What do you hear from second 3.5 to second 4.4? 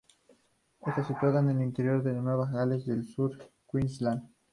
Queensland.